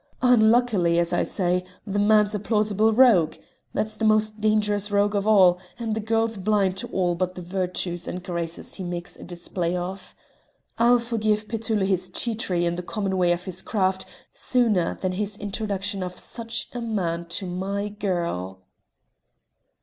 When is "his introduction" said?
15.11-16.01